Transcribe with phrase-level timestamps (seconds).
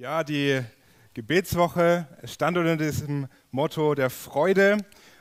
[0.00, 0.58] Ja, die
[1.12, 4.78] Gebetswoche stand unter diesem Motto der Freude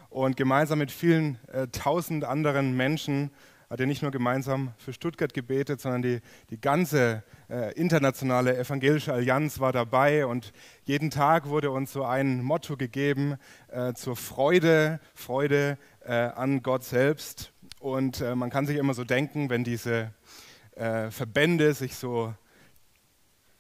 [0.09, 3.30] und gemeinsam mit vielen äh, tausend anderen Menschen
[3.70, 9.12] hat er nicht nur gemeinsam für Stuttgart gebetet, sondern die, die ganze äh, internationale evangelische
[9.12, 10.54] Allianz war dabei und
[10.86, 13.36] jeden Tag wurde uns so ein Motto gegeben
[13.68, 17.52] äh, zur Freude, Freude äh, an Gott selbst.
[17.82, 20.14] Und äh, man kann sich immer so denken, wenn diese
[20.77, 22.34] äh, Verbände sich so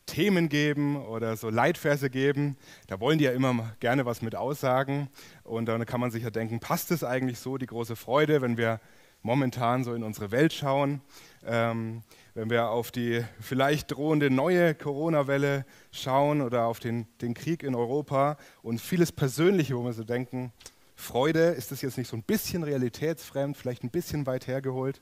[0.09, 2.57] Themen geben oder so Leitverse geben,
[2.87, 5.07] da wollen die ja immer gerne was mit aussagen.
[5.43, 8.57] Und dann kann man sich ja denken, passt es eigentlich so, die große Freude, wenn
[8.57, 8.79] wir
[9.21, 11.01] momentan so in unsere Welt schauen,
[11.45, 12.01] ähm,
[12.33, 17.75] wenn wir auf die vielleicht drohende neue Corona-Welle schauen oder auf den, den Krieg in
[17.75, 20.51] Europa und vieles Persönliche, wo wir so denken,
[20.95, 25.01] Freude, ist das jetzt nicht so ein bisschen realitätsfremd, vielleicht ein bisschen weit hergeholt?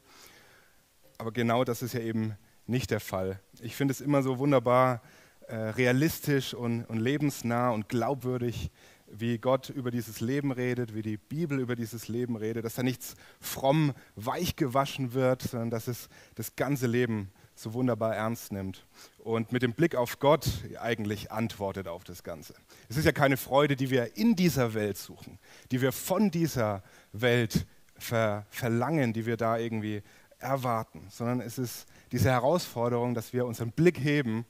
[1.17, 2.35] Aber genau das ist ja eben
[2.67, 3.39] nicht der Fall.
[3.61, 5.01] Ich finde es immer so wunderbar
[5.47, 8.71] äh, realistisch und, und lebensnah und glaubwürdig,
[9.09, 12.83] wie Gott über dieses Leben redet, wie die Bibel über dieses Leben redet, dass da
[12.83, 18.85] nichts fromm weich gewaschen wird, sondern dass es das ganze Leben so wunderbar ernst nimmt
[19.19, 20.47] und mit dem Blick auf Gott
[20.79, 22.53] eigentlich antwortet auf das Ganze.
[22.89, 25.39] Es ist ja keine Freude, die wir in dieser Welt suchen,
[25.71, 27.65] die wir von dieser Welt
[27.97, 30.03] ver verlangen, die wir da irgendwie
[30.37, 34.45] erwarten, sondern es ist diese Herausforderung, dass wir unseren Blick heben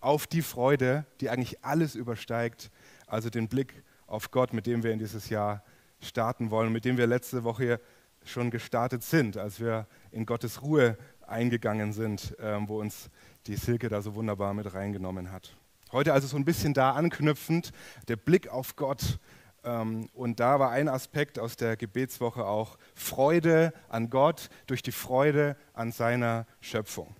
[0.00, 2.70] auf die Freude, die eigentlich alles übersteigt,
[3.06, 5.62] also den Blick auf Gott, mit dem wir in dieses Jahr
[6.00, 7.80] starten wollen, mit dem wir letzte Woche
[8.24, 13.10] schon gestartet sind, als wir in Gottes Ruhe eingegangen sind, ähm, wo uns
[13.46, 15.56] die Silke da so wunderbar mit reingenommen hat.
[15.92, 17.72] Heute also so ein bisschen da anknüpfend,
[18.08, 19.18] der Blick auf Gott,
[19.62, 25.56] und da war ein Aspekt aus der Gebetswoche auch Freude an Gott durch die Freude
[25.74, 27.14] an seiner Schöpfung.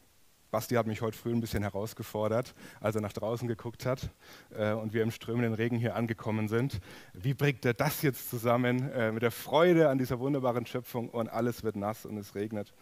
[0.50, 4.10] Basti hat mich heute früh ein bisschen herausgefordert, als er nach draußen geguckt hat
[4.50, 6.80] äh, und wir im strömenden Regen hier angekommen sind.
[7.12, 11.28] Wie bringt er das jetzt zusammen äh, mit der Freude an dieser wunderbaren Schöpfung und
[11.28, 12.74] alles wird nass und es regnet?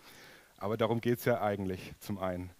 [0.56, 2.50] Aber darum geht es ja eigentlich zum einen.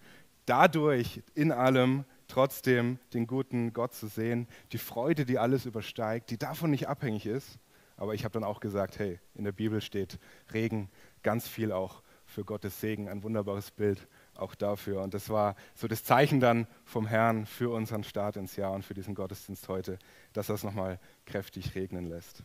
[0.45, 6.37] Dadurch in allem trotzdem den guten Gott zu sehen, die Freude, die alles übersteigt, die
[6.37, 7.59] davon nicht abhängig ist.
[7.97, 10.19] Aber ich habe dann auch gesagt, hey, in der Bibel steht
[10.53, 10.89] Regen
[11.21, 15.01] ganz viel auch für Gottes Segen, ein wunderbares Bild auch dafür.
[15.01, 18.85] Und das war so das Zeichen dann vom Herrn für unseren Start ins Jahr und
[18.85, 19.99] für diesen Gottesdienst heute,
[20.31, 22.43] dass er es nochmal kräftig regnen lässt.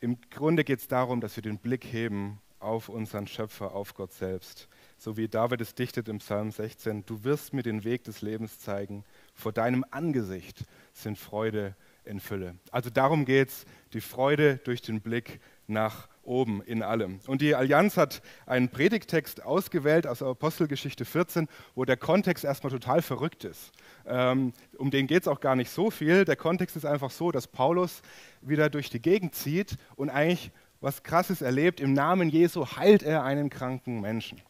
[0.00, 4.12] Im Grunde geht es darum, dass wir den Blick heben auf unseren Schöpfer, auf Gott
[4.12, 8.22] selbst so wie David es dichtet im Psalm 16, du wirst mir den Weg des
[8.22, 11.74] Lebens zeigen, vor deinem Angesicht sind Freude
[12.04, 12.56] in Fülle.
[12.70, 17.20] Also darum geht es, die Freude durch den Blick nach oben in allem.
[17.26, 23.02] Und die Allianz hat einen Predigtext ausgewählt aus Apostelgeschichte 14, wo der Kontext erstmal total
[23.02, 23.72] verrückt ist.
[24.06, 26.24] Ähm, um den geht es auch gar nicht so viel.
[26.24, 28.02] Der Kontext ist einfach so, dass Paulus
[28.40, 30.50] wieder durch die Gegend zieht und eigentlich
[30.80, 31.80] was Krasses erlebt.
[31.80, 34.40] Im Namen Jesu heilt er einen kranken Menschen.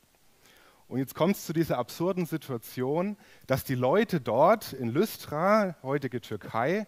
[0.88, 6.20] Und jetzt kommt es zu dieser absurden Situation, dass die Leute dort in Lystra, heutige
[6.20, 6.86] Türkei,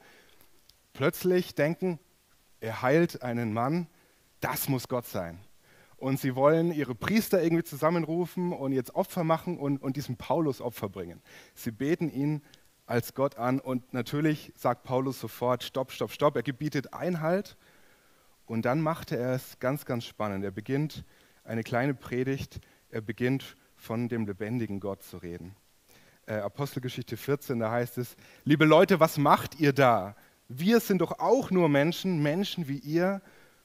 [0.93, 1.99] plötzlich denken,
[2.61, 3.87] er heilt einen Mann,
[4.41, 5.41] das muss Gott sein.
[5.97, 10.61] Und sie wollen ihre Priester irgendwie zusammenrufen und jetzt Opfer machen und, und diesem Paulus
[10.61, 11.23] Opfer bringen.
[11.55, 12.43] Sie beten ihn
[12.85, 17.57] als Gott an und natürlich sagt Paulus sofort, stopp, stopp, stopp, er gebietet Einhalt
[18.45, 20.45] und dann machte er es ganz, ganz spannend.
[20.45, 21.05] Er beginnt
[21.45, 23.57] eine kleine Predigt, er beginnt
[23.87, 25.55] von dem lebendigen Gott zu reden.
[26.27, 30.17] Äh, Apostelgeschichte 14, da heißt es, liebe Leute, was macht ihr da?
[30.49, 33.23] Wir sind doch auch nur Menschen, Menschen wie ihr.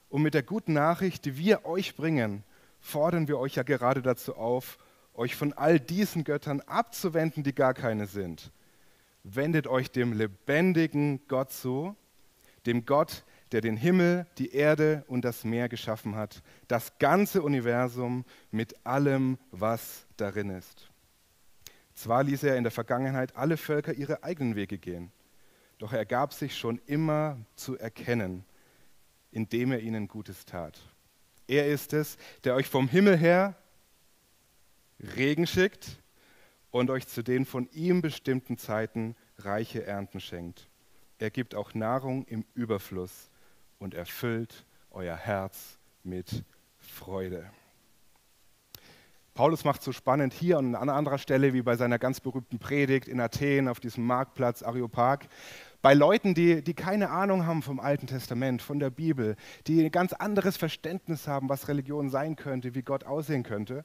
[0.09, 2.43] Und mit der guten Nachricht, die wir euch bringen,
[2.79, 4.77] fordern wir euch ja gerade dazu auf,
[5.13, 8.51] euch von all diesen Göttern abzuwenden, die gar keine sind.
[9.23, 11.95] Wendet euch dem lebendigen Gott zu,
[12.65, 18.23] dem Gott, der den Himmel, die Erde und das Meer geschaffen hat, das ganze Universum
[18.49, 20.89] mit allem, was darin ist.
[21.93, 25.11] Zwar ließ er in der Vergangenheit alle Völker ihre eigenen Wege gehen,
[25.77, 28.45] doch er gab sich schon immer zu erkennen,
[29.31, 30.79] indem er ihnen Gutes tat.
[31.47, 33.55] Er ist es, der euch vom Himmel her
[35.17, 35.97] Regen schickt
[36.69, 40.69] und euch zu den von ihm bestimmten Zeiten reiche Ernten schenkt.
[41.17, 43.30] Er gibt auch Nahrung im Überfluss
[43.81, 46.43] und erfüllt euer Herz mit
[46.77, 47.49] Freude.
[49.33, 53.07] Paulus macht so spannend hier und an anderer Stelle, wie bei seiner ganz berühmten Predigt
[53.07, 55.27] in Athen auf diesem Marktplatz Areopag,
[55.81, 59.35] bei Leuten, die, die keine Ahnung haben vom Alten Testament, von der Bibel,
[59.65, 63.83] die ein ganz anderes Verständnis haben, was Religion sein könnte, wie Gott aussehen könnte.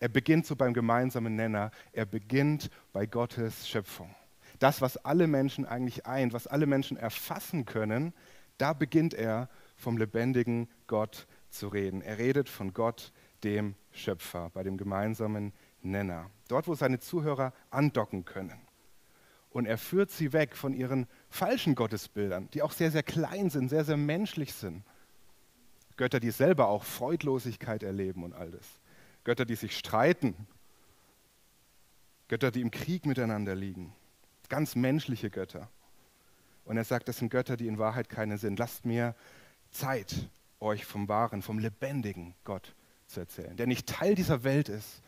[0.00, 1.70] Er beginnt so beim gemeinsamen Nenner.
[1.92, 4.12] Er beginnt bei Gottes Schöpfung.
[4.58, 8.12] Das, was alle Menschen eigentlich eint, was alle Menschen erfassen können,
[8.58, 12.02] da beginnt er vom lebendigen Gott zu reden.
[12.02, 13.12] Er redet von Gott,
[13.44, 16.30] dem Schöpfer, bei dem gemeinsamen Nenner.
[16.48, 18.60] Dort, wo seine Zuhörer andocken können.
[19.50, 23.68] Und er führt sie weg von ihren falschen Gottesbildern, die auch sehr, sehr klein sind,
[23.68, 24.82] sehr, sehr menschlich sind.
[25.96, 28.66] Götter, die selber auch Freudlosigkeit erleben und all das.
[29.24, 30.34] Götter, die sich streiten.
[32.28, 33.94] Götter, die im Krieg miteinander liegen.
[34.48, 35.70] Ganz menschliche Götter.
[36.66, 38.58] Und er sagt, das sind Götter, die in Wahrheit keine sind.
[38.58, 39.14] Lasst mir
[39.70, 40.28] Zeit,
[40.60, 42.74] euch vom wahren, vom lebendigen Gott
[43.06, 45.00] zu erzählen, der nicht Teil dieser Welt ist,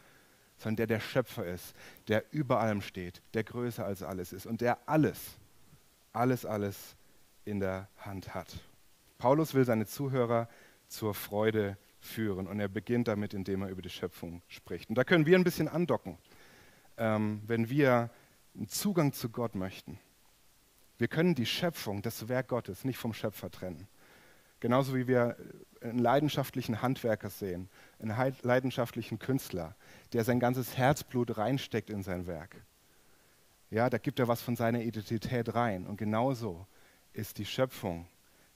[0.56, 1.75] sondern der der Schöpfer ist,
[2.06, 5.19] der über allem steht, der größer als alles ist und der alles,
[6.12, 6.96] alles, alles
[7.44, 8.58] in der Hand hat.
[9.19, 10.49] Paulus will seine Zuhörer
[10.87, 14.88] zur Freude führen und er beginnt damit, indem er über die Schöpfung spricht.
[14.88, 16.19] Und da können wir ein bisschen andocken,
[16.96, 18.10] ähm, wenn wir
[18.55, 19.99] einen Zugang zu Gott möchten.
[20.98, 23.88] Wir können die Schöpfung, das Werk Gottes, nicht vom Schöpfer trennen.
[24.60, 25.36] Genauso wie wir
[25.80, 29.76] einen leidenschaftlichen Handwerker sehen, einen leidenschaftlichen Künstler,
[30.12, 32.56] der sein ganzes Herzblut reinsteckt in sein Werk.
[33.70, 35.86] Ja, da gibt er was von seiner Identität rein.
[35.86, 36.66] Und genauso
[37.12, 38.08] ist die Schöpfung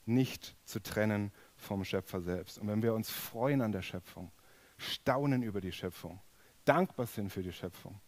[0.05, 2.59] nicht zu trennen vom Schöpfer selbst.
[2.59, 4.33] Und wenn wir uns freuen an der Schöpfung,
[4.79, 6.21] staunen über die Schöpfung,
[6.65, 8.01] dankbar sind für die Schöpfung,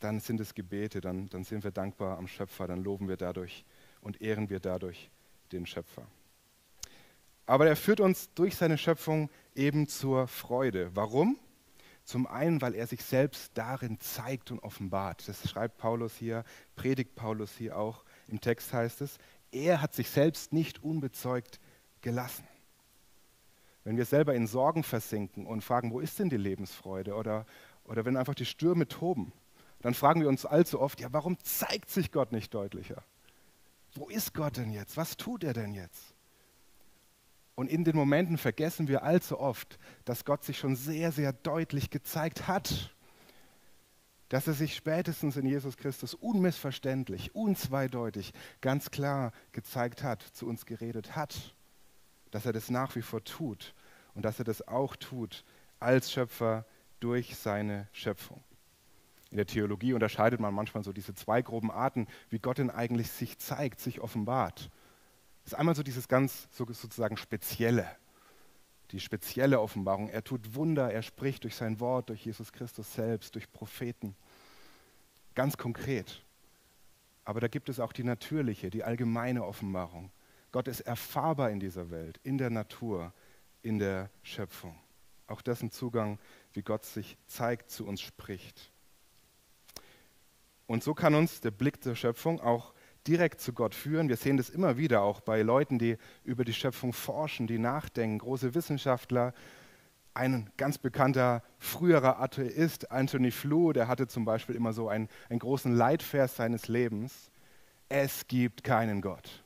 [0.00, 3.64] dann sind es Gebete, dann, dann sind wir dankbar am Schöpfer, dann loben wir dadurch
[4.00, 5.10] und ehren wir dadurch
[5.52, 6.06] den Schöpfer.
[7.46, 10.90] Aber er führt uns durch seine Schöpfung eben zur Freude.
[10.94, 11.38] Warum?
[12.04, 15.26] Zum einen, weil er sich selbst darin zeigt und offenbart.
[15.28, 16.44] Das schreibt Paulus hier,
[16.76, 18.04] predigt Paulus hier auch.
[18.28, 19.18] Im Text heißt es,
[19.50, 21.58] er hat sich selbst nicht unbezeugt
[22.00, 22.46] gelassen.
[23.84, 27.14] Wenn wir selber in Sorgen versinken und fragen, wo ist denn die Lebensfreude?
[27.14, 27.46] Oder,
[27.84, 29.32] oder wenn einfach die Stürme toben,
[29.80, 33.02] dann fragen wir uns allzu oft, ja, warum zeigt sich Gott nicht deutlicher?
[33.94, 34.96] Wo ist Gott denn jetzt?
[34.96, 36.14] Was tut er denn jetzt?
[37.54, 41.90] Und in den Momenten vergessen wir allzu oft, dass Gott sich schon sehr, sehr deutlich
[41.90, 42.94] gezeigt hat.
[44.28, 50.66] Dass er sich spätestens in Jesus Christus unmissverständlich, unzweideutig, ganz klar gezeigt hat, zu uns
[50.66, 51.54] geredet hat.
[52.30, 53.74] Dass er das nach wie vor tut
[54.14, 55.44] und dass er das auch tut
[55.80, 56.66] als Schöpfer
[57.00, 58.42] durch seine Schöpfung.
[59.30, 63.10] In der Theologie unterscheidet man manchmal so diese zwei groben Arten, wie Gott denn eigentlich
[63.10, 64.70] sich zeigt, sich offenbart
[65.48, 67.88] ist einmal so dieses ganz so sozusagen Spezielle,
[68.90, 70.10] die spezielle Offenbarung.
[70.10, 74.14] Er tut Wunder, er spricht durch sein Wort, durch Jesus Christus selbst, durch Propheten.
[75.34, 76.22] Ganz konkret.
[77.24, 80.10] Aber da gibt es auch die natürliche, die allgemeine Offenbarung.
[80.52, 83.14] Gott ist erfahrbar in dieser Welt, in der Natur,
[83.62, 84.78] in der Schöpfung.
[85.28, 86.18] Auch das ein Zugang,
[86.52, 88.70] wie Gott sich zeigt, zu uns spricht.
[90.68, 92.74] Und so kann uns der Blick der Schöpfung auch
[93.06, 94.10] direkt zu Gott führen.
[94.10, 98.18] Wir sehen das immer wieder auch bei Leuten, die über die Schöpfung forschen, die nachdenken,
[98.18, 99.32] große Wissenschaftler.
[100.12, 105.38] Ein ganz bekannter früherer Atheist, Anthony Flew, der hatte zum Beispiel immer so einen, einen
[105.38, 107.30] großen Leitvers seines Lebens.
[107.88, 109.42] Es gibt keinen Gott.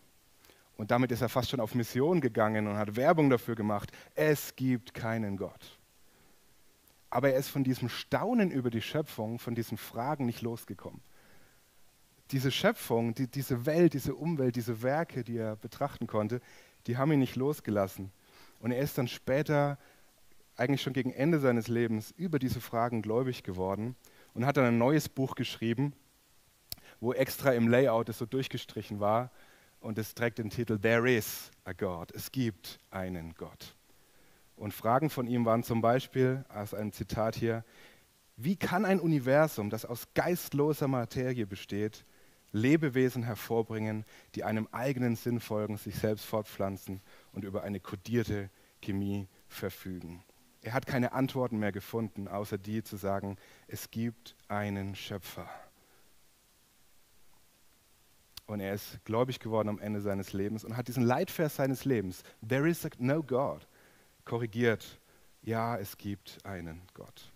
[0.77, 3.93] Und damit ist er fast schon auf Mission gegangen und hat Werbung dafür gemacht.
[4.17, 5.79] Es gibt keinen Gott.
[7.11, 11.01] Aber er ist von diesem Staunen über die Schöpfung, von diesen Fragen nicht losgekommen
[12.32, 16.41] diese Schöpfung, die, diese Welt, diese Umwelt, diese Werke, die er betrachten konnte,
[16.86, 18.10] die haben ihn nicht losgelassen.
[18.60, 19.79] Und er ist dann später,
[20.56, 23.96] eigentlich schon gegen Ende seines Lebens, über diese Fragen gläubig geworden
[24.34, 25.93] und hat dann ein neues Buch geschrieben,
[27.01, 29.31] wo extra im Layout es so durchgestrichen war
[29.81, 32.12] und es trägt den Titel There is a God.
[32.12, 33.74] Es gibt einen Gott.
[34.56, 37.65] Und Fragen von ihm waren zum Beispiel, aus einem Zitat hier,
[38.36, 42.05] wie kann ein Universum, das aus geistloser Materie besteht,
[42.53, 44.05] Lebewesen hervorbringen,
[44.35, 47.01] die einem eigenen Sinn folgen, sich selbst fortpflanzen
[47.32, 48.51] und über eine kodierte
[48.82, 50.23] Chemie verfügen.
[50.61, 55.49] Er hat keine Antworten mehr gefunden, außer die zu sagen, es gibt einen Schöpfer.
[58.47, 62.23] Und er ist gläubig geworden am Ende seines Lebens und hat diesen Leitvers seines Lebens,
[62.47, 63.67] There is no God,
[64.25, 65.01] korrigiert.
[65.43, 67.32] Ja, es gibt einen Gott.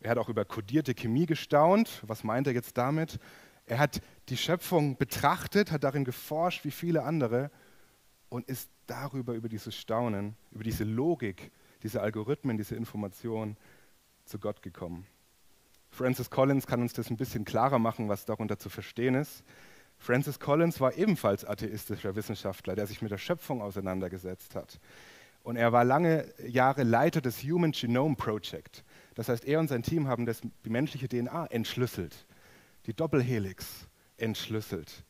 [0.00, 2.02] Er hat auch über kodierte Chemie gestaunt.
[2.06, 3.18] Was meint er jetzt damit?
[3.66, 7.50] Er hat die Schöpfung betrachtet, hat darin geforscht wie viele andere
[8.28, 11.50] und ist darüber, über dieses Staunen, über diese Logik,
[11.82, 13.56] diese Algorithmen, diese Informationen
[14.24, 15.06] zu Gott gekommen.
[15.90, 19.44] Francis Collins kann uns das ein bisschen klarer machen, was darunter zu verstehen ist.
[19.98, 24.80] Francis Collins war ebenfalls atheistischer Wissenschaftler, der sich mit der Schöpfung auseinandergesetzt hat.
[25.42, 28.84] Und er war lange Jahre Leiter des Human Genome Project.
[29.14, 32.26] Das heißt, er und sein Team haben das, die menschliche DNA entschlüsselt,
[32.86, 35.04] die Doppelhelix entschlüsselt.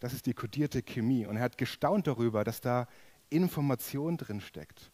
[0.00, 1.26] Das ist die kodierte Chemie.
[1.26, 2.88] Und er hat gestaunt darüber, dass da
[3.30, 4.90] Information drin steckt.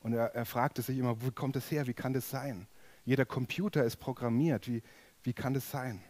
[0.00, 1.86] Und er, er fragte sich immer, wo kommt das her?
[1.86, 2.66] Wie kann das sein?
[3.04, 4.66] Jeder Computer ist programmiert.
[4.66, 4.82] Wie,
[5.22, 6.02] wie kann das sein?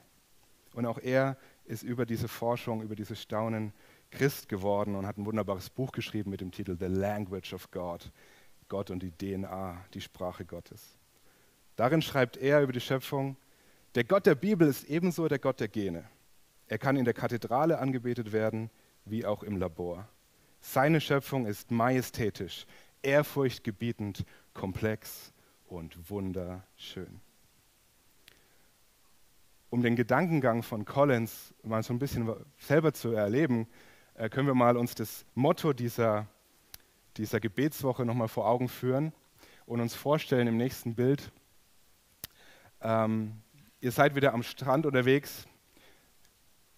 [0.72, 3.72] Und auch er ist über diese Forschung, über dieses Staunen
[4.10, 8.10] Christ geworden und hat ein wunderbares Buch geschrieben mit dem Titel The Language of God.
[8.68, 10.98] Gott und die DNA, die Sprache Gottes.
[11.76, 13.36] Darin schreibt er über die Schöpfung,
[13.94, 16.04] der Gott der Bibel ist ebenso der Gott der Gene.
[16.66, 18.70] Er kann in der Kathedrale angebetet werden,
[19.04, 20.08] wie auch im Labor.
[20.60, 22.66] Seine Schöpfung ist majestätisch,
[23.02, 24.24] ehrfurchtgebietend,
[24.54, 25.32] komplex
[25.66, 27.20] und wunderschön.
[29.70, 33.66] Um den Gedankengang von Collins mal so ein bisschen selber zu erleben,
[34.14, 36.26] äh, können wir mal uns das Motto dieser,
[37.16, 39.12] dieser Gebetswoche nochmal vor Augen führen
[39.66, 41.30] und uns vorstellen im nächsten Bild,
[42.80, 43.42] ähm,
[43.84, 45.46] ihr seid wieder am Strand unterwegs.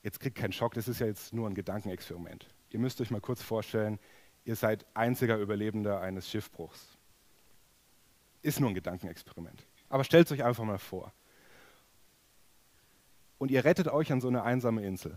[0.03, 2.49] Jetzt kriegt keinen Schock, das ist ja jetzt nur ein Gedankenexperiment.
[2.71, 4.01] Ihr müsst euch mal kurz vorstellen,
[4.45, 6.99] ihr seid einziger Überlebender eines Schiffbruchs.
[8.43, 9.65] Ist nur ein Gedankenexperiment.
[9.89, 11.13] Aber stellt euch einfach mal vor.
[13.39, 15.17] Und ihr rettet euch an so eine einsame Insel.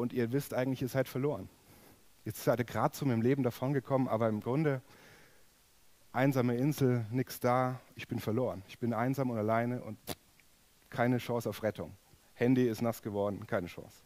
[0.00, 1.50] und ihr wisst eigentlich, ihr seid verloren.
[2.24, 4.80] Jetzt seid ihr gerade zu meinem Leben davongekommen, aber im Grunde
[6.12, 8.62] einsame Insel, nichts da, ich bin verloren.
[8.68, 9.98] Ich bin einsam und alleine und
[10.88, 11.96] keine Chance auf Rettung.
[12.34, 14.02] Handy ist nass geworden, keine Chance.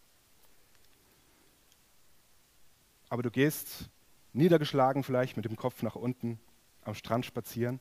[3.08, 3.88] Aber du gehst
[4.32, 6.38] niedergeschlagen vielleicht mit dem Kopf nach unten
[6.82, 7.80] am Strand spazieren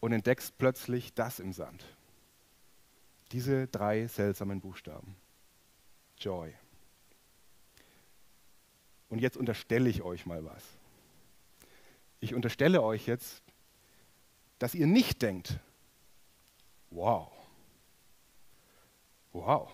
[0.00, 1.84] und entdeckst plötzlich das im Sand.
[3.32, 5.16] Diese drei seltsamen Buchstaben.
[6.16, 6.54] Joy.
[9.10, 10.77] Und jetzt unterstelle ich euch mal was.
[12.20, 13.42] Ich unterstelle euch jetzt,
[14.58, 15.58] dass ihr nicht denkt,
[16.90, 17.30] wow,
[19.32, 19.70] wow,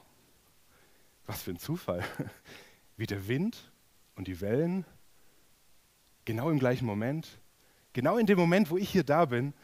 [1.27, 2.05] was für ein Zufall,
[2.97, 3.73] wie der Wind
[4.15, 4.85] und die Wellen
[6.25, 7.39] genau im gleichen Moment,
[7.93, 9.55] genau in dem Moment, wo ich hier da bin,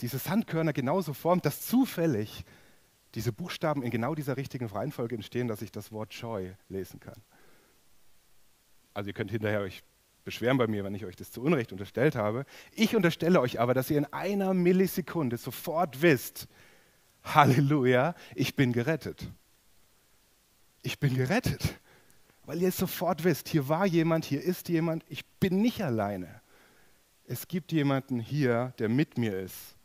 [0.00, 2.44] diese Sandkörner genauso formt, dass zufällig
[3.14, 7.20] diese Buchstaben in genau dieser richtigen Reihenfolge entstehen, dass ich das Wort Joy lesen kann.
[8.94, 9.82] Also ihr könnt hinterher euch
[10.24, 12.44] beschweren bei mir, wenn ich euch das zu Unrecht unterstellt habe.
[12.72, 16.48] Ich unterstelle euch aber, dass ihr in einer Millisekunde sofort wisst,
[17.22, 19.30] Halleluja, ich bin gerettet.
[20.82, 21.78] Ich bin gerettet,
[22.46, 26.40] weil ihr es sofort wisst, hier war jemand, hier ist jemand, ich bin nicht alleine.
[27.24, 29.76] Es gibt jemanden hier, der mit mir ist,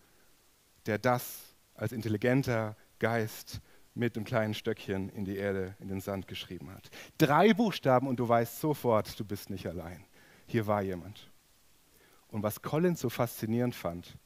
[0.85, 3.59] der das als intelligenter Geist
[3.93, 6.89] mit einem kleinen Stöckchen in die Erde, in den Sand geschrieben hat.
[7.17, 10.05] Drei Buchstaben und du weißt sofort, du bist nicht allein.
[10.47, 11.29] Hier war jemand.
[12.29, 14.17] Und was Collins so faszinierend fand,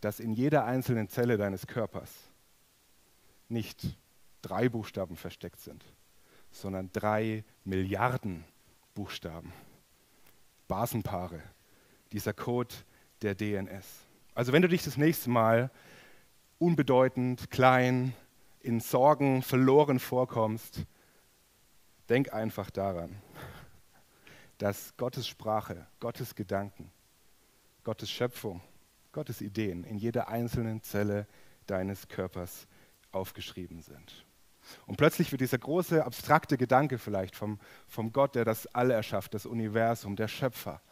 [0.00, 2.10] dass in jeder einzelnen Zelle deines Körpers
[3.48, 3.96] nicht
[4.42, 5.84] drei Buchstaben versteckt sind,
[6.50, 8.44] sondern drei Milliarden
[8.94, 9.52] Buchstaben,
[10.66, 11.42] Basenpaare,
[12.12, 12.74] dieser Code
[13.22, 13.86] der DNS.
[14.34, 15.70] Also wenn du dich das nächste Mal
[16.58, 18.14] unbedeutend, klein,
[18.60, 20.84] in Sorgen verloren vorkommst,
[22.08, 23.16] denk einfach daran,
[24.58, 26.90] dass Gottes Sprache, Gottes Gedanken,
[27.84, 28.60] Gottes Schöpfung,
[29.12, 31.26] Gottes Ideen in jeder einzelnen Zelle
[31.66, 32.66] deines Körpers
[33.12, 34.24] aufgeschrieben sind.
[34.86, 39.32] Und plötzlich wird dieser große, abstrakte Gedanke vielleicht vom, vom Gott, der das All erschafft,
[39.32, 40.82] das Universum, der Schöpfer,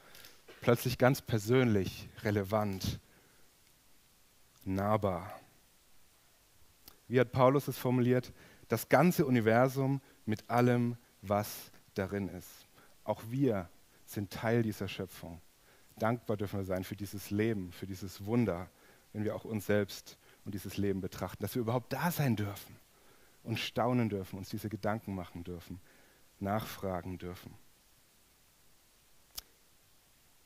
[0.62, 2.98] plötzlich ganz persönlich, relevant,
[4.64, 5.30] nahbar
[7.08, 8.32] wie hat Paulus es formuliert,
[8.68, 12.65] das ganze Universum mit allem, was darin ist.
[13.06, 13.68] Auch wir
[14.04, 15.40] sind Teil dieser Schöpfung.
[15.96, 18.68] Dankbar dürfen wir sein für dieses Leben, für dieses Wunder,
[19.12, 22.76] wenn wir auch uns selbst und dieses Leben betrachten, dass wir überhaupt da sein dürfen
[23.44, 25.80] und staunen dürfen, uns diese Gedanken machen dürfen,
[26.40, 27.54] nachfragen dürfen.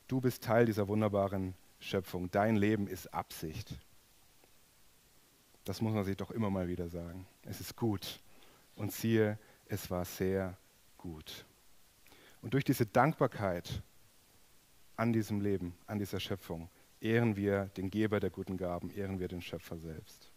[0.06, 2.30] Du bist Teil dieser wunderbaren Schöpfung.
[2.30, 3.74] Dein Leben ist Absicht.
[5.64, 7.26] Das muss man sich doch immer mal wieder sagen.
[7.42, 8.20] Es ist gut.
[8.76, 10.56] Und siehe, es war sehr
[10.98, 11.46] gut.
[12.42, 13.82] Und durch diese Dankbarkeit
[14.96, 16.68] an diesem Leben, an dieser Schöpfung,
[17.00, 20.30] ehren wir den Geber der guten Gaben, ehren wir den Schöpfer selbst.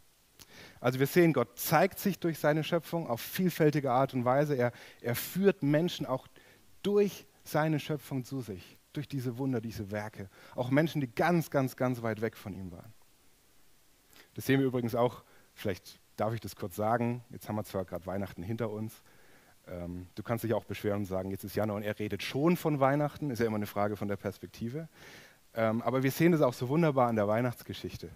[0.80, 4.56] Also wir sehen, Gott zeigt sich durch seine Schöpfung auf vielfältige Art und Weise.
[4.56, 6.28] Er, er führt Menschen auch
[6.82, 10.30] durch seine Schöpfung zu sich, durch diese Wunder, diese Werke.
[10.56, 12.94] Auch Menschen, die ganz, ganz, ganz weit weg von ihm waren.
[14.34, 17.86] Das sehen wir übrigens auch, vielleicht darf ich das kurz sagen, jetzt haben wir zwar
[17.86, 19.02] gerade Weihnachten hinter uns,
[19.68, 22.58] ähm, du kannst dich auch beschweren und sagen, jetzt ist Januar und er redet schon
[22.58, 24.90] von Weihnachten, ist ja immer eine Frage von der Perspektive.
[25.56, 28.10] Ähm, aber wir sehen das auch so wunderbar an der Weihnachtsgeschichte.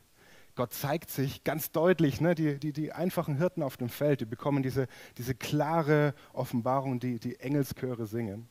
[0.56, 2.20] Gott zeigt sich ganz deutlich.
[2.20, 2.34] Ne?
[2.34, 4.88] Die, die, die einfachen Hirten auf dem Feld, die bekommen diese,
[5.18, 8.50] diese klare Offenbarung, die die Engelschöre singen.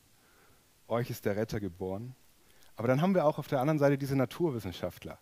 [0.87, 2.15] Euch ist der Retter geboren.
[2.77, 5.19] Aber dann haben wir auch auf der anderen Seite diese Naturwissenschaftler,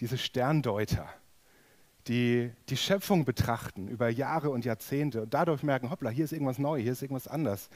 [0.00, 1.08] diese Sterndeuter,
[2.08, 6.58] die die Schöpfung betrachten über Jahre und Jahrzehnte und dadurch merken, hoppla, hier ist irgendwas
[6.58, 7.68] neu, hier ist irgendwas anders.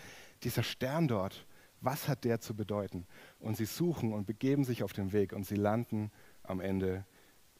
[0.42, 1.46] Dieser Stern dort,
[1.80, 3.06] was hat der zu bedeuten?
[3.38, 6.10] Und sie suchen und begeben sich auf den Weg und sie landen
[6.42, 7.04] am Ende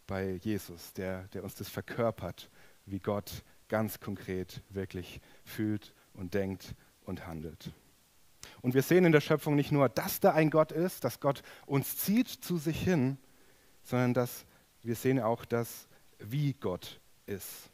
[0.06, 2.50] bei Jesus, der, der uns das verkörpert,
[2.86, 6.74] wie Gott ganz konkret wirklich fühlt und denkt
[7.04, 7.72] und handelt.
[8.60, 11.42] Und wir sehen in der Schöpfung nicht nur, dass da ein Gott ist, dass Gott
[11.66, 13.18] uns zieht zu sich hin,
[13.82, 14.46] sondern dass
[14.82, 15.88] wir sehen auch, dass
[16.30, 17.70] wie Gott ist.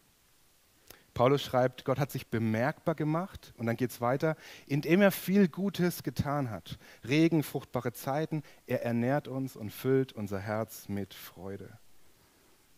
[1.15, 4.37] Paulus schreibt, Gott hat sich bemerkbar gemacht und dann geht es weiter,
[4.69, 6.79] indem er viel Gutes getan hat.
[7.09, 11.77] Regen, fruchtbare Zeiten, er ernährt uns und füllt unser Herz mit Freude.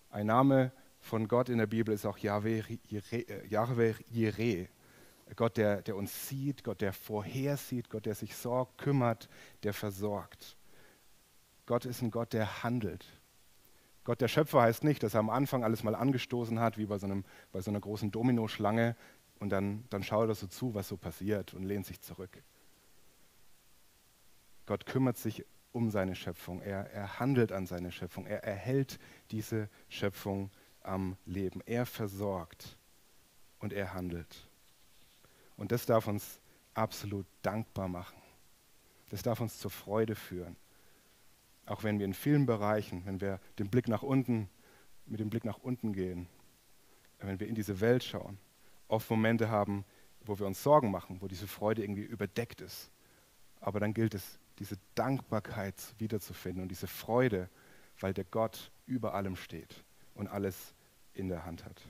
[0.09, 4.69] Ein Name von Gott in der Bibel ist auch Yahweh Jireh.
[5.37, 9.29] Gott, der, der uns sieht, Gott, der vorhersieht, Gott, der sich sorgt, kümmert,
[9.65, 10.57] der versorgt.
[11.67, 13.07] Gott ist ein Gott, der handelt.
[14.11, 16.99] Gott der Schöpfer heißt nicht, dass er am Anfang alles mal angestoßen hat, wie bei
[16.99, 18.97] so, einem, bei so einer großen Dominoschlange,
[19.39, 22.43] und dann, dann schaut er so zu, was so passiert und lehnt sich zurück.
[24.67, 26.61] Gott kümmert sich um seine Schöpfung.
[26.61, 28.27] Er, er handelt an seine Schöpfung.
[28.27, 28.99] Er erhält
[29.31, 30.51] diese Schöpfung
[30.83, 31.63] am Leben.
[31.65, 32.77] Er versorgt
[33.61, 34.49] und er handelt.
[35.57, 36.41] Und das darf uns
[36.75, 38.21] absolut dankbar machen.
[39.11, 40.57] Das darf uns zur Freude führen.
[41.71, 44.51] Auch wenn wir in vielen Bereichen, wenn wir den Blick nach unten,
[45.07, 46.27] mit dem Blick nach unten gehen,
[47.21, 48.39] wenn wir in diese Welt schauen,
[48.89, 49.85] oft Momente haben,
[50.25, 52.91] wo wir uns Sorgen machen, wo diese Freude irgendwie überdeckt ist.
[53.61, 57.49] Aber dann gilt es, diese Dankbarkeit wiederzufinden und diese Freude,
[58.01, 59.85] weil der Gott über allem steht
[60.15, 60.75] und alles
[61.15, 61.81] in der Hand hat.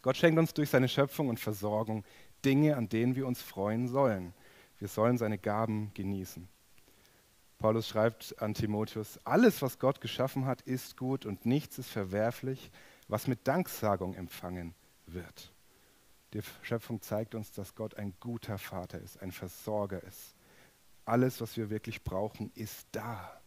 [0.00, 2.02] Gott schenkt uns durch seine Schöpfung und Versorgung
[2.46, 4.32] Dinge, an denen wir uns freuen sollen.
[4.78, 6.48] Wir sollen seine Gaben genießen.
[7.58, 12.70] Paulus schreibt an Timotheus, alles, was Gott geschaffen hat, ist gut und nichts ist verwerflich,
[13.08, 14.74] was mit Danksagung empfangen
[15.06, 15.52] wird.
[16.34, 20.36] Die Schöpfung zeigt uns, dass Gott ein guter Vater ist, ein Versorger ist,
[21.04, 23.40] alles, was wir wirklich brauchen, ist da.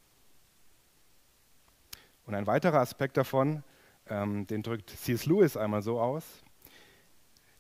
[2.25, 3.63] Und ein weiterer Aspekt davon,
[4.09, 5.25] ähm, den drückt C.S.
[5.25, 6.23] Lewis einmal so aus,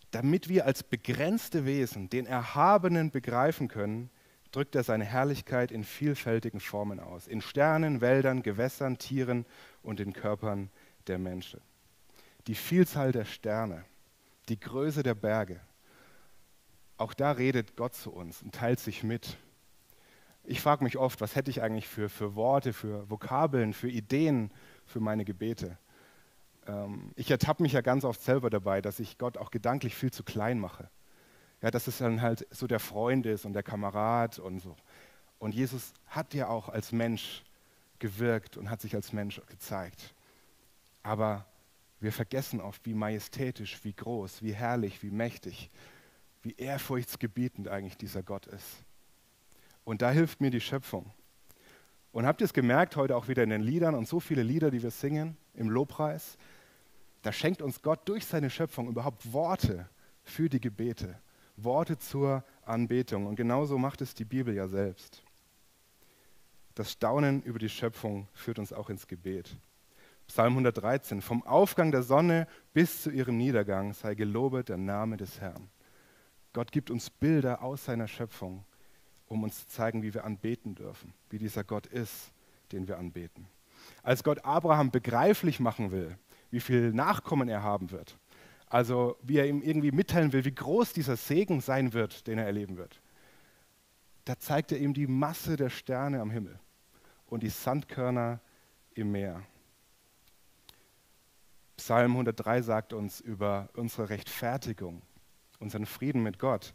[0.09, 4.09] damit wir als begrenzte Wesen den Erhabenen begreifen können,
[4.51, 9.45] drückt er seine Herrlichkeit in vielfältigen Formen aus, in Sternen, Wäldern, Gewässern, Tieren
[9.81, 10.69] und in Körpern
[11.07, 11.61] der Menschen.
[12.47, 13.85] Die Vielzahl der Sterne,
[14.49, 15.59] die Größe der Berge,
[16.97, 19.37] auch da redet Gott zu uns und teilt sich mit
[20.43, 24.51] ich frage mich oft, was hätte ich eigentlich für, für Worte, für Vokabeln, für Ideen
[24.85, 25.77] für meine Gebete.
[26.67, 30.11] Ähm, ich ertappe mich ja ganz oft selber dabei, dass ich Gott auch gedanklich viel
[30.11, 30.89] zu klein mache.
[31.61, 34.75] Ja, dass es dann halt so der Freund ist und der Kamerad und so.
[35.37, 37.43] Und Jesus hat ja auch als Mensch
[37.99, 40.13] gewirkt und hat sich als Mensch gezeigt.
[41.03, 41.45] Aber
[41.99, 45.69] wir vergessen oft, wie majestätisch, wie groß, wie herrlich, wie mächtig,
[46.41, 48.83] wie ehrfurchtsgebietend eigentlich dieser Gott ist.
[49.83, 51.11] Und da hilft mir die Schöpfung.
[52.11, 54.71] Und habt ihr es gemerkt, heute auch wieder in den Liedern und so viele Lieder,
[54.71, 56.37] die wir singen im Lobpreis,
[57.21, 59.87] da schenkt uns Gott durch seine Schöpfung überhaupt Worte
[60.23, 61.17] für die Gebete,
[61.55, 63.25] Worte zur Anbetung.
[63.25, 65.23] Und genauso macht es die Bibel ja selbst.
[66.75, 69.57] Das Staunen über die Schöpfung führt uns auch ins Gebet.
[70.27, 75.41] Psalm 113, vom Aufgang der Sonne bis zu ihrem Niedergang sei gelobet der Name des
[75.41, 75.69] Herrn.
[76.53, 78.63] Gott gibt uns Bilder aus seiner Schöpfung
[79.31, 82.33] um uns zu zeigen, wie wir anbeten dürfen, wie dieser Gott ist,
[82.73, 83.47] den wir anbeten.
[84.03, 86.17] Als Gott Abraham begreiflich machen will,
[86.51, 88.17] wie viel Nachkommen er haben wird,
[88.71, 92.45] also wie er ihm irgendwie mitteilen will, wie groß dieser Segen sein wird, den er
[92.45, 93.01] erleben wird,
[94.25, 96.59] da zeigt er ihm die Masse der Sterne am Himmel
[97.27, 98.39] und die Sandkörner
[98.93, 99.43] im Meer.
[101.77, 105.01] Psalm 103 sagt uns über unsere Rechtfertigung,
[105.59, 106.73] unseren Frieden mit Gott,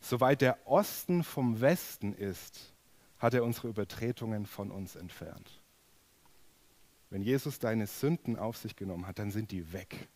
[0.00, 2.74] Soweit der Osten vom Westen ist,
[3.18, 5.60] hat er unsere Übertretungen von uns entfernt.
[7.10, 10.08] Wenn Jesus deine Sünden auf sich genommen hat, dann sind die weg.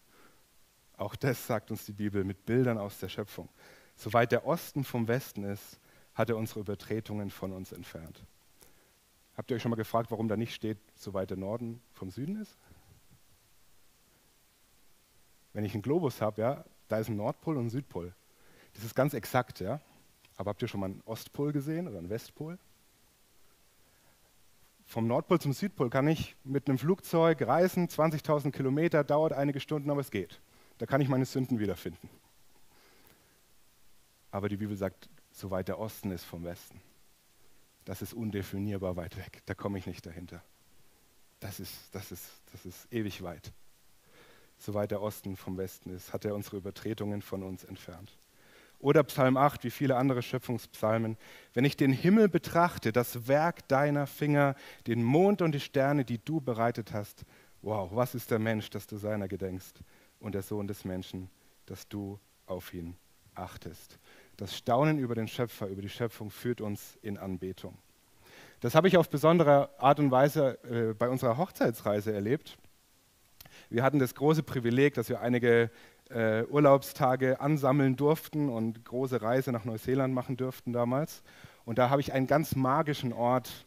[1.01, 3.49] Auch das sagt uns die Bibel mit Bildern aus der Schöpfung.
[3.97, 5.81] Soweit der Osten vom Westen ist,
[6.15, 8.23] hat er unsere Übertretungen von uns entfernt.
[9.35, 12.37] Habt ihr euch schon mal gefragt, warum da nicht steht, soweit der Norden vom Süden
[12.37, 12.55] ist?
[15.55, 18.13] Wenn ich einen Globus habe, ja, da ist ein Nordpol und ein Südpol.
[18.75, 19.81] Das ist ganz exakt, ja.
[20.37, 22.59] Aber habt ihr schon mal einen Ostpol gesehen oder einen Westpol?
[24.85, 29.89] Vom Nordpol zum Südpol kann ich mit einem Flugzeug reisen, 20.000 Kilometer, dauert einige Stunden,
[29.89, 30.43] aber es geht.
[30.81, 32.09] Da kann ich meine Sünden wiederfinden.
[34.31, 36.81] Aber die Bibel sagt, so weit der Osten ist vom Westen.
[37.85, 39.43] Das ist undefinierbar weit weg.
[39.45, 40.43] Da komme ich nicht dahinter.
[41.39, 43.53] Das ist, das ist, das ist ewig weit.
[44.57, 48.17] So weit der Osten vom Westen ist, hat er unsere Übertretungen von uns entfernt.
[48.79, 51.19] Oder Psalm 8, wie viele andere Schöpfungspsalmen.
[51.53, 54.55] Wenn ich den Himmel betrachte, das Werk deiner Finger,
[54.87, 57.27] den Mond und die Sterne, die du bereitet hast,
[57.61, 59.83] wow, was ist der Mensch, dass du seiner gedenkst
[60.21, 61.29] und der Sohn des Menschen,
[61.67, 62.97] dass du auf ihn
[63.35, 63.99] achtest.
[64.37, 67.77] Das Staunen über den Schöpfer, über die Schöpfung führt uns in Anbetung.
[68.61, 72.59] Das habe ich auf besondere Art und Weise äh, bei unserer Hochzeitsreise erlebt.
[73.71, 75.71] Wir hatten das große Privileg, dass wir einige
[76.11, 81.23] äh, Urlaubstage ansammeln durften und große Reise nach Neuseeland machen durften damals.
[81.65, 83.67] Und da habe ich einen ganz magischen Ort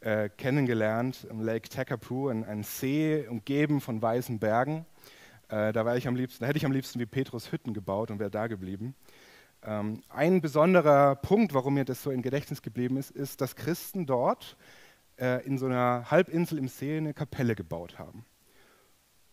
[0.00, 4.86] äh, kennengelernt, Lake Takapoo, einen See umgeben von weißen Bergen.
[5.48, 8.18] Äh, da, war ich am liebsten, hätte ich am liebsten wie Petrus Hütten gebaut und
[8.18, 8.94] wäre da geblieben.
[9.62, 14.06] Ähm, ein besonderer Punkt, warum mir das so im Gedächtnis geblieben ist, ist, dass Christen
[14.06, 14.56] dort
[15.18, 18.24] äh, in so einer Halbinsel im See eine Kapelle gebaut haben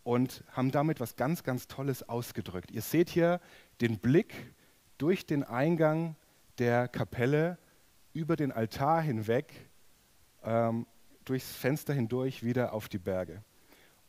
[0.03, 2.71] und haben damit was ganz, ganz Tolles ausgedrückt.
[2.71, 3.39] Ihr seht hier
[3.81, 4.53] den Blick
[4.97, 6.15] durch den Eingang
[6.57, 7.57] der Kapelle
[8.13, 9.53] über den Altar hinweg,
[10.43, 10.85] ähm,
[11.25, 13.43] durchs Fenster hindurch wieder auf die Berge.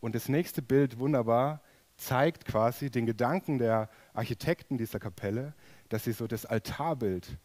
[0.00, 1.62] Und das nächste Bild, wunderbar,
[2.02, 5.54] zeigt quasi den Gedanken der Architekten dieser Kapelle,
[5.88, 7.38] dass sie so das Altarbild,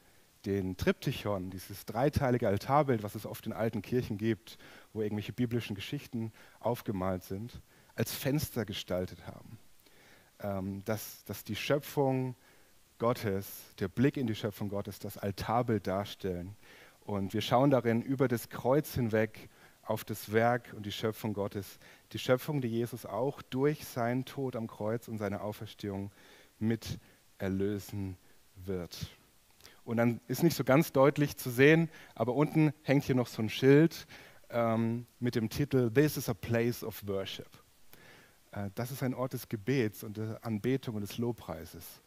[0.46, 4.58] den Triptychon, dieses dreiteilige Altarbild, was es oft in alten Kirchen gibt,
[4.93, 7.62] wo irgendwelche biblischen Geschichten aufgemalt sind,
[7.96, 9.58] als Fenster gestaltet haben.
[10.39, 12.36] Ähm, dass, dass die Schöpfung
[13.00, 13.48] Gottes,
[13.80, 16.56] der Blick in die Schöpfung Gottes, das Altarbild darstellen.
[17.02, 19.50] Und wir schauen darin über das Kreuz hinweg
[19.89, 21.80] auf das Werk und die Schöpfung Gottes.
[22.12, 26.12] Die Schöpfung, die Jesus auch durch seinen Tod am Kreuz und seine Auferstehung
[26.60, 27.00] mit
[27.38, 28.17] erlösen
[28.56, 29.08] wird.
[29.84, 33.41] Und dann ist nicht so ganz deutlich zu sehen, aber unten hängt hier noch so
[33.41, 34.06] ein Schild
[34.50, 37.50] ähm, mit dem Titel This is a place of worship.
[38.52, 42.02] Äh, das ist ein Ort des Gebets und der Anbetung und des Lobpreises.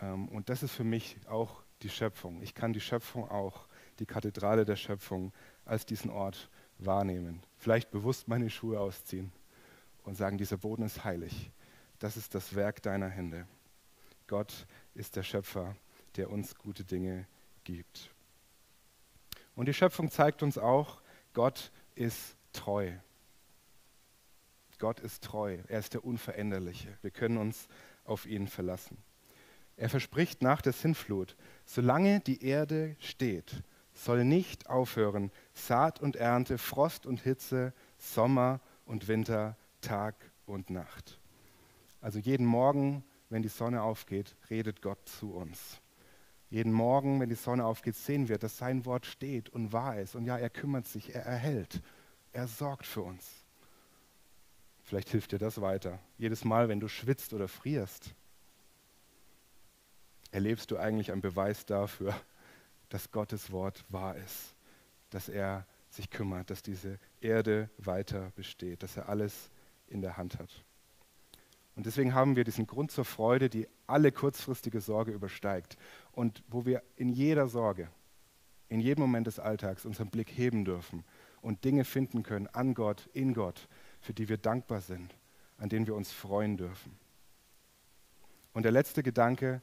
[0.00, 2.42] Ähm, und das ist für mich auch die Schöpfung.
[2.42, 5.32] Ich kann die Schöpfung auch, die Kathedrale der Schöpfung,
[5.64, 7.42] als diesen Ort wahrnehmen.
[7.58, 9.32] Vielleicht bewusst meine Schuhe ausziehen
[10.02, 11.50] und sagen, dieser Boden ist heilig.
[11.98, 13.46] Das ist das Werk deiner Hände.
[14.26, 15.76] Gott ist der Schöpfer,
[16.16, 17.26] der uns gute Dinge
[17.64, 18.10] gibt.
[19.54, 21.00] Und die Schöpfung zeigt uns auch,
[21.32, 22.92] Gott ist treu.
[24.78, 26.98] Gott ist treu, er ist der Unveränderliche.
[27.00, 27.66] Wir können uns
[28.04, 28.98] auf ihn verlassen.
[29.76, 33.62] Er verspricht nach der Sintflut, solange die Erde steht,
[33.96, 41.18] soll nicht aufhören Saat und Ernte, Frost und Hitze, Sommer und Winter, Tag und Nacht.
[42.00, 45.80] Also jeden Morgen, wenn die Sonne aufgeht, redet Gott zu uns.
[46.50, 50.14] Jeden Morgen, wenn die Sonne aufgeht, sehen wir, dass sein Wort steht und wahr ist.
[50.14, 51.82] Und ja, er kümmert sich, er erhält,
[52.32, 53.26] er sorgt für uns.
[54.84, 55.98] Vielleicht hilft dir das weiter.
[56.18, 58.14] Jedes Mal, wenn du schwitzt oder frierst,
[60.30, 62.14] erlebst du eigentlich einen Beweis dafür,
[62.88, 64.54] dass Gottes Wort wahr ist,
[65.10, 69.50] dass er sich kümmert, dass diese Erde weiter besteht, dass er alles
[69.88, 70.64] in der Hand hat.
[71.74, 75.76] Und deswegen haben wir diesen Grund zur Freude, die alle kurzfristige Sorge übersteigt
[76.12, 77.88] und wo wir in jeder Sorge,
[78.68, 81.04] in jedem Moment des Alltags unseren Blick heben dürfen
[81.42, 83.68] und Dinge finden können an Gott, in Gott,
[84.00, 85.14] für die wir dankbar sind,
[85.58, 86.98] an denen wir uns freuen dürfen.
[88.54, 89.60] Und der letzte Gedanke,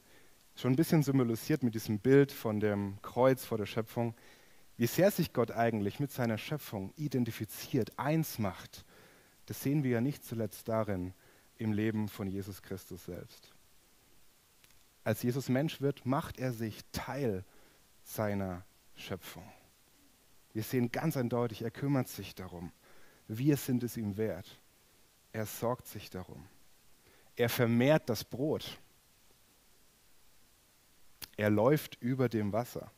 [0.54, 4.14] schon ein bisschen symbolisiert mit diesem Bild von dem Kreuz vor der Schöpfung,
[4.76, 8.84] wie sehr sich Gott eigentlich mit seiner Schöpfung identifiziert, eins macht,
[9.46, 11.12] das sehen wir ja nicht zuletzt darin
[11.58, 13.52] im Leben von Jesus Christus selbst.
[15.04, 17.44] Als Jesus Mensch wird, macht er sich Teil
[18.02, 18.64] seiner
[18.96, 19.44] Schöpfung.
[20.52, 22.72] Wir sehen ganz eindeutig, er kümmert sich darum.
[23.28, 24.58] Wir sind es ihm wert.
[25.32, 26.46] Er sorgt sich darum.
[27.36, 28.78] Er vermehrt das Brot.
[31.36, 32.90] Er läuft über dem Wasser.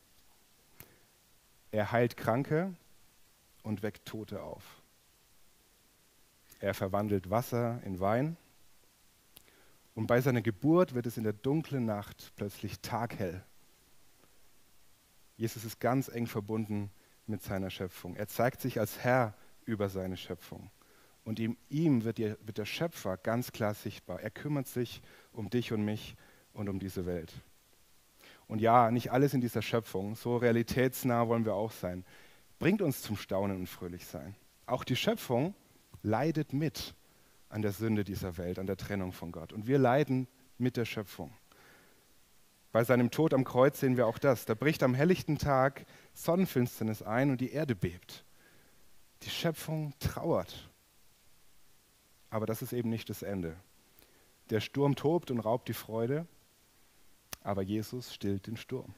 [1.70, 2.75] Er heilt Kranke
[3.62, 4.62] und weckt Tote auf.
[6.61, 8.37] Er verwandelt Wasser in Wein.
[9.94, 13.42] Und bei seiner Geburt wird es in der dunklen Nacht plötzlich taghell.
[15.37, 16.90] Jesus ist ganz eng verbunden
[17.27, 18.16] mit seiner Schöpfung.
[18.16, 20.70] Er zeigt sich als Herr über seine Schöpfung.
[21.25, 24.20] Und ihm, ihm wird, der Schöpfer ganz klar sichtbar.
[24.20, 26.16] Er kümmert sich um dich und mich
[26.53, 27.33] und um diese Welt.
[28.48, 32.04] Und ja, nicht alles in dieser Schöpfung, so realitätsnah wollen wir auch sein.
[32.59, 34.35] bringt uns zum Staunen und Fröhlichsein.
[34.66, 35.54] Auch die Schöpfung
[36.02, 36.94] leidet mit
[37.48, 39.52] an der Sünde dieser Welt, an der Trennung von Gott.
[39.52, 40.26] Und wir leiden
[40.59, 41.32] mit der Schöpfung.
[42.72, 44.44] Bei seinem Tod am Kreuz sehen wir auch das.
[44.44, 48.24] Da bricht am helllichten Tag Sonnenfinsternis ein und die Erde bebt.
[49.22, 50.70] Die Schöpfung trauert.
[52.30, 53.56] Aber das ist eben nicht das Ende.
[54.50, 56.26] Der Sturm tobt und raubt die Freude,
[57.46, 58.92] aber Jesus stillt den Sturm.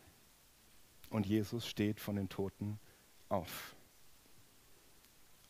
[1.11, 2.79] Und Jesus steht von den Toten
[3.29, 3.77] auf.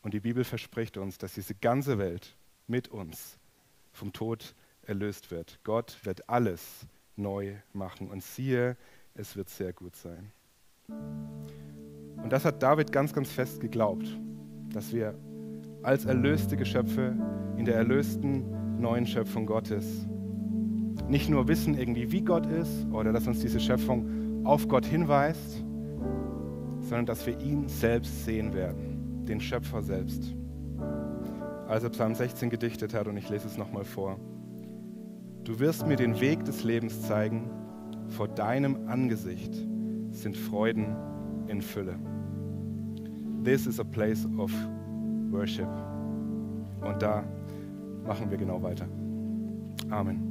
[0.02, 3.38] Und die Bibel verspricht uns, dass diese ganze Welt mit uns
[3.92, 5.60] vom Tod erlöst wird.
[5.62, 8.08] Gott wird alles neu machen.
[8.08, 8.76] Und siehe,
[9.14, 10.32] es wird sehr gut sein.
[10.88, 14.08] Und das hat David ganz, ganz fest geglaubt,
[14.72, 15.16] dass wir
[15.84, 17.16] als erlöste Geschöpfe
[17.56, 20.06] in der erlösten neuen Schöpfung Gottes
[21.08, 25.64] nicht nur wissen irgendwie, wie Gott ist oder dass uns diese Schöpfung auf Gott hinweist,
[26.80, 30.34] sondern dass wir ihn selbst sehen werden, den Schöpfer selbst.
[31.66, 34.18] Als er Psalm 16 gedichtet hat, und ich lese es nochmal vor.
[35.44, 37.50] Du wirst mir den Weg des Lebens zeigen.
[38.08, 39.54] Vor deinem Angesicht
[40.10, 40.96] sind Freuden
[41.46, 41.98] in Fülle.
[43.44, 44.52] This is a place of
[45.30, 45.68] worship.
[46.80, 47.24] Und da
[48.06, 48.86] machen wir genau weiter.
[49.90, 50.27] Amen.